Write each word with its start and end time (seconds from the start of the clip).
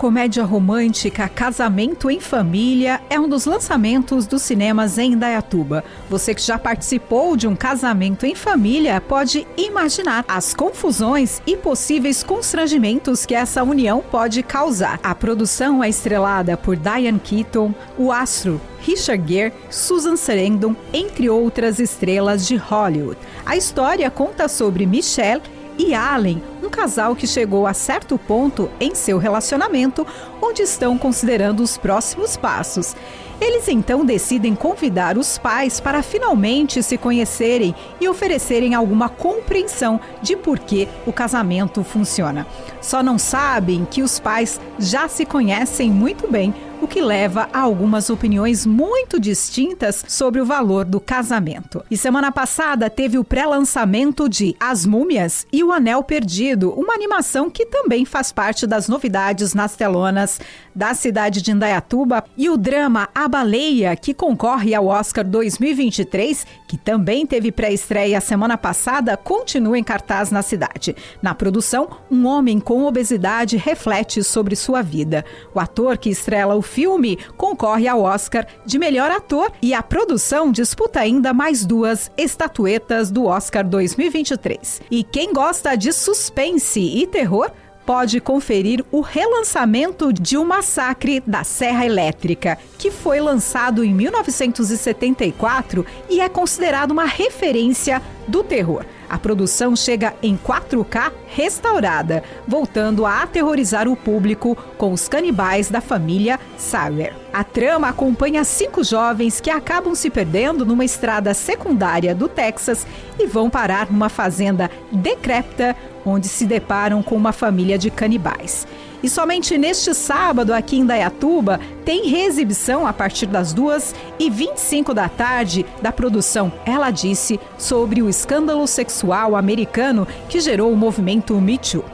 comédia 0.00 0.42
romântica 0.44 1.28
Casamento 1.28 2.10
em 2.10 2.18
Família 2.18 3.02
é 3.10 3.20
um 3.20 3.28
dos 3.28 3.44
lançamentos 3.44 4.26
dos 4.26 4.40
cinemas 4.40 4.96
em 4.96 5.12
Indaiatuba. 5.12 5.84
Você 6.08 6.34
que 6.34 6.40
já 6.40 6.58
participou 6.58 7.36
de 7.36 7.46
um 7.46 7.54
casamento 7.54 8.24
em 8.24 8.34
família 8.34 8.98
pode 8.98 9.46
imaginar 9.58 10.24
as 10.26 10.54
confusões 10.54 11.42
e 11.46 11.54
possíveis 11.54 12.22
constrangimentos 12.22 13.26
que 13.26 13.34
essa 13.34 13.62
união 13.62 14.02
pode 14.10 14.42
causar. 14.42 14.98
A 15.02 15.14
produção 15.14 15.84
é 15.84 15.90
estrelada 15.90 16.56
por 16.56 16.76
Diane 16.76 17.20
Keaton, 17.20 17.74
o 17.98 18.10
astro 18.10 18.58
Richard 18.80 19.22
Gere, 19.30 19.52
Susan 19.68 20.16
Sarandon, 20.16 20.74
entre 20.94 21.28
outras 21.28 21.78
estrelas 21.78 22.46
de 22.46 22.56
Hollywood. 22.56 23.18
A 23.44 23.54
história 23.54 24.10
conta 24.10 24.48
sobre 24.48 24.86
Michelle 24.86 25.42
e 25.82 25.94
Allen, 25.94 26.42
um 26.62 26.68
casal 26.68 27.16
que 27.16 27.26
chegou 27.26 27.66
a 27.66 27.72
certo 27.72 28.18
ponto 28.18 28.70
em 28.78 28.94
seu 28.94 29.16
relacionamento, 29.16 30.06
onde 30.42 30.60
estão 30.60 30.98
considerando 30.98 31.62
os 31.62 31.78
próximos 31.78 32.36
passos. 32.36 32.94
Eles 33.40 33.66
então 33.68 34.04
decidem 34.04 34.54
convidar 34.54 35.16
os 35.16 35.38
pais 35.38 35.80
para 35.80 36.02
finalmente 36.02 36.82
se 36.82 36.98
conhecerem 36.98 37.74
e 37.98 38.06
oferecerem 38.06 38.74
alguma 38.74 39.08
compreensão 39.08 39.98
de 40.20 40.36
por 40.36 40.58
que 40.58 40.86
o 41.06 41.12
casamento 41.14 41.82
funciona. 41.82 42.46
Só 42.82 43.02
não 43.02 43.18
sabem 43.18 43.86
que 43.90 44.02
os 44.02 44.20
pais 44.20 44.60
já 44.78 45.08
se 45.08 45.24
conhecem 45.24 45.90
muito 45.90 46.30
bem 46.30 46.54
o 46.80 46.88
que 46.88 47.02
leva 47.02 47.48
a 47.52 47.60
algumas 47.60 48.08
opiniões 48.08 48.64
muito 48.64 49.20
distintas 49.20 50.02
sobre 50.08 50.40
o 50.40 50.46
valor 50.46 50.84
do 50.84 50.98
casamento. 50.98 51.84
E 51.90 51.96
semana 51.96 52.32
passada 52.32 52.88
teve 52.88 53.18
o 53.18 53.24
pré-lançamento 53.24 54.28
de 54.28 54.56
As 54.58 54.86
Múmias 54.86 55.46
e 55.52 55.62
o 55.62 55.72
Anel 55.72 56.02
Perdido, 56.02 56.72
uma 56.72 56.94
animação 56.94 57.50
que 57.50 57.66
também 57.66 58.04
faz 58.04 58.32
parte 58.32 58.66
das 58.66 58.88
novidades 58.88 59.52
nas 59.52 59.76
telonas 59.76 60.40
da 60.74 60.94
cidade 60.94 61.42
de 61.42 61.50
Indaiatuba, 61.50 62.24
e 62.36 62.48
o 62.48 62.56
drama 62.56 63.08
A 63.14 63.28
Baleia, 63.28 63.94
que 63.96 64.14
concorre 64.14 64.74
ao 64.74 64.86
Oscar 64.86 65.24
2023, 65.24 66.46
que 66.66 66.78
também 66.78 67.26
teve 67.26 67.52
pré-estreia 67.52 68.20
semana 68.20 68.56
passada, 68.56 69.16
continua 69.16 69.78
em 69.78 69.84
cartaz 69.84 70.30
na 70.30 70.42
cidade. 70.42 70.96
Na 71.20 71.34
produção, 71.34 71.88
um 72.10 72.26
homem 72.26 72.58
com 72.58 72.84
obesidade 72.84 73.56
reflete 73.56 74.22
sobre 74.22 74.56
sua 74.56 74.80
vida. 74.80 75.24
O 75.54 75.60
ator 75.60 75.98
que 75.98 76.08
estrela 76.08 76.54
o 76.54 76.62
filme 76.70 77.18
concorre 77.36 77.88
ao 77.88 78.02
Oscar 78.02 78.46
de 78.64 78.78
melhor 78.78 79.10
ator 79.10 79.50
e 79.60 79.74
a 79.74 79.82
produção 79.82 80.52
disputa 80.52 81.00
ainda 81.00 81.34
mais 81.34 81.66
duas 81.66 82.10
estatuetas 82.16 83.10
do 83.10 83.26
Oscar 83.26 83.66
2023. 83.66 84.80
E 84.90 85.02
quem 85.02 85.32
gosta 85.32 85.76
de 85.76 85.92
suspense 85.92 86.80
e 86.80 87.06
terror 87.06 87.50
pode 87.84 88.20
conferir 88.20 88.84
o 88.92 89.00
relançamento 89.00 90.12
de 90.12 90.36
O 90.36 90.44
Massacre 90.44 91.20
da 91.26 91.42
Serra 91.42 91.84
Elétrica, 91.84 92.56
que 92.78 92.88
foi 92.88 93.18
lançado 93.20 93.82
em 93.82 93.92
1974 93.92 95.84
e 96.08 96.20
é 96.20 96.28
considerado 96.28 96.92
uma 96.92 97.04
referência 97.04 98.00
do 98.26 98.42
terror. 98.42 98.84
A 99.08 99.18
produção 99.18 99.74
chega 99.74 100.14
em 100.22 100.36
4K 100.36 101.12
restaurada, 101.26 102.22
voltando 102.46 103.04
a 103.04 103.22
aterrorizar 103.22 103.88
o 103.88 103.96
público 103.96 104.56
com 104.78 104.92
os 104.92 105.08
canibais 105.08 105.68
da 105.68 105.80
família 105.80 106.38
Sawer. 106.56 107.12
A 107.32 107.42
trama 107.42 107.88
acompanha 107.88 108.44
cinco 108.44 108.84
jovens 108.84 109.40
que 109.40 109.50
acabam 109.50 109.94
se 109.94 110.10
perdendo 110.10 110.64
numa 110.64 110.84
estrada 110.84 111.34
secundária 111.34 112.14
do 112.14 112.28
Texas 112.28 112.86
e 113.18 113.26
vão 113.26 113.50
parar 113.50 113.90
numa 113.90 114.08
fazenda 114.08 114.70
decrépita 114.92 115.76
onde 116.04 116.28
se 116.28 116.46
deparam 116.46 117.02
com 117.02 117.14
uma 117.16 117.32
família 117.32 117.78
de 117.78 117.90
canibais. 117.90 118.66
E 119.02 119.08
somente 119.08 119.56
neste 119.56 119.94
sábado, 119.94 120.52
aqui 120.52 120.76
em 120.76 120.84
Dayatuba, 120.84 121.58
tem 121.84 122.06
reexibição 122.06 122.86
a 122.86 122.92
partir 122.92 123.26
das 123.26 123.52
2 123.52 123.94
e 124.18 124.28
25 124.28 124.92
da 124.92 125.08
tarde 125.08 125.64
da 125.80 125.90
produção 125.90 126.52
Ela 126.66 126.90
Disse 126.90 127.40
sobre 127.56 128.02
o 128.02 128.08
escândalo 128.08 128.66
sexual 128.66 129.34
americano 129.34 130.06
que 130.28 130.40
gerou 130.40 130.70
o 130.70 130.76
movimento 130.76 131.40
Me 131.40 131.56
Too. 131.56 131.84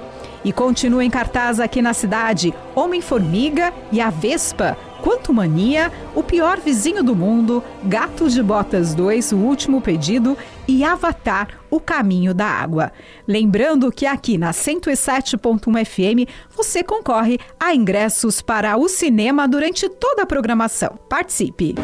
E 0.44 0.52
continua 0.52 1.04
em 1.04 1.10
cartaz 1.10 1.58
aqui 1.60 1.80
na 1.80 1.92
cidade 1.92 2.54
Homem-Formiga 2.74 3.72
e 3.90 4.00
a 4.00 4.10
Vespa, 4.10 4.76
Quanto 5.06 5.32
Mania, 5.32 5.92
O 6.16 6.22
Pior 6.24 6.58
Vizinho 6.58 7.00
do 7.00 7.14
Mundo, 7.14 7.62
Gatos 7.84 8.32
de 8.32 8.42
Botas 8.42 8.92
2, 8.92 9.30
O 9.30 9.36
Último 9.36 9.80
Pedido 9.80 10.36
e 10.66 10.82
Avatar, 10.82 11.60
O 11.70 11.78
Caminho 11.78 12.34
da 12.34 12.48
Água. 12.48 12.90
Lembrando 13.24 13.92
que 13.92 14.04
aqui 14.04 14.36
na 14.36 14.50
107.1 14.50 15.84
FM 15.86 16.28
você 16.50 16.82
concorre 16.82 17.38
a 17.58 17.72
ingressos 17.72 18.42
para 18.42 18.76
o 18.76 18.88
cinema 18.88 19.46
durante 19.46 19.88
toda 19.88 20.22
a 20.22 20.26
programação. 20.26 20.98
Participe! 21.08 21.76